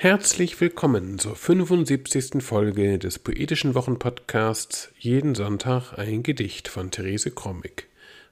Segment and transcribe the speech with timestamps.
[0.00, 2.40] Herzlich willkommen zur 75.
[2.40, 7.88] Folge des Poetischen Wochenpodcasts Jeden Sonntag ein Gedicht von Therese Krommig.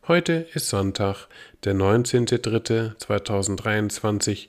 [0.06, 1.26] Heute ist Sonntag,
[1.64, 4.46] der 19.03.2023.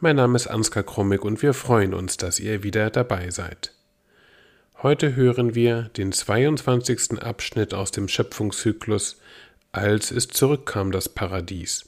[0.00, 3.74] Mein Name ist Ansgar Krommig und wir freuen uns, dass ihr wieder dabei seid.
[4.82, 7.22] Heute hören wir den 22.
[7.22, 9.20] Abschnitt aus dem Schöpfungszyklus
[9.72, 11.84] Als es zurückkam das Paradies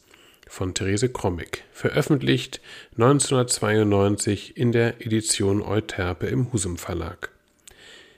[0.47, 2.61] von Therese Krommig, veröffentlicht
[2.93, 7.31] 1992 in der Edition Euterpe im Husum Verlag.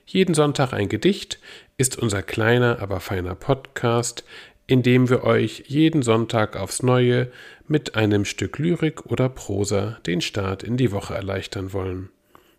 [0.06, 1.38] Jeden Sonntag ein Gedicht
[1.76, 4.24] ist unser kleiner, aber feiner Podcast,
[4.66, 7.30] in dem wir euch jeden Sonntag aufs Neue
[7.66, 12.10] mit einem Stück Lyrik oder Prosa den Start in die Woche erleichtern wollen.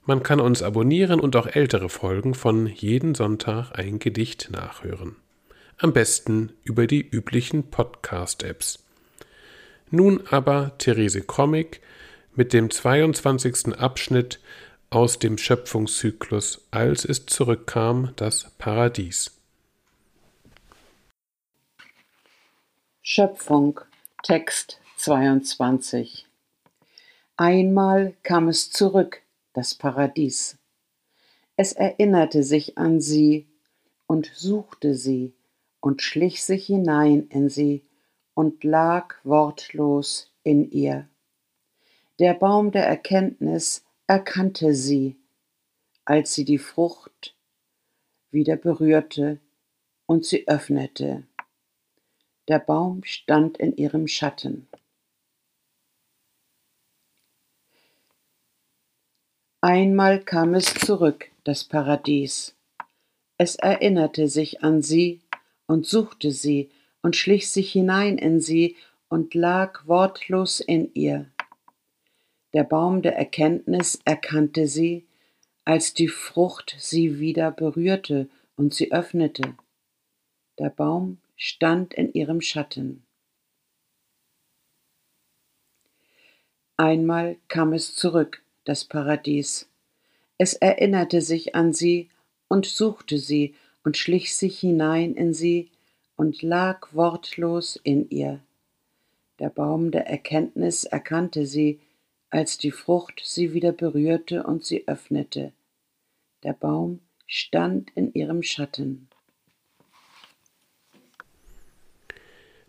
[0.05, 5.17] Man kann uns abonnieren und auch ältere Folgen von jeden Sonntag ein Gedicht nachhören.
[5.77, 8.88] Am besten über die üblichen Podcast-Apps.
[9.91, 11.81] Nun aber Therese Comic
[12.35, 13.75] mit dem 22.
[13.80, 14.39] Abschnitt
[14.91, 19.31] aus dem Schöpfungszyklus Als es zurückkam, das Paradies.
[23.02, 23.80] Schöpfung
[24.22, 26.27] Text 22
[27.36, 30.58] Einmal kam es zurück, das Paradies.
[31.55, 33.47] Es erinnerte sich an sie
[34.05, 35.33] und suchte sie
[35.80, 37.89] und schlich sich hinein in sie
[38.40, 41.09] und lag wortlos in ihr.
[42.20, 45.18] Der Baum der Erkenntnis erkannte sie,
[46.06, 47.36] als sie die Frucht
[48.32, 49.42] wieder berührte
[50.06, 51.28] und sie öffnete.
[52.48, 54.70] Der Baum stand in ihrem Schatten.
[59.60, 62.56] Einmal kam es zurück, das Paradies.
[63.38, 65.20] Es erinnerte sich an sie
[65.67, 68.75] und suchte sie und schlich sich hinein in sie
[69.08, 71.31] und lag wortlos in ihr.
[72.53, 75.05] Der Baum der Erkenntnis erkannte sie,
[75.66, 79.55] als die Frucht sie wieder berührte und sie öffnete.
[80.58, 83.04] Der Baum stand in ihrem Schatten.
[86.76, 89.70] Einmal kam es zurück, das Paradies.
[90.37, 92.10] Es erinnerte sich an sie
[92.48, 95.71] und suchte sie und schlich sich hinein in sie
[96.19, 98.41] und lag wortlos in ihr.
[99.39, 101.80] Der Baum der Erkenntnis erkannte sie,
[102.30, 105.53] als die Frucht sie wieder berührte und sie öffnete.
[106.43, 109.07] Der Baum stand in ihrem Schatten.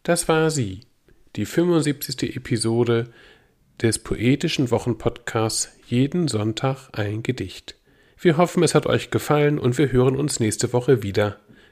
[0.05, 0.83] Das war sie,
[1.35, 2.37] die 75.
[2.37, 3.13] Episode
[3.83, 7.75] des poetischen Wochenpodcasts Jeden Sonntag ein Gedicht.
[8.17, 11.41] Wir hoffen, es hat euch gefallen und wir hören uns nächste Woche wieder.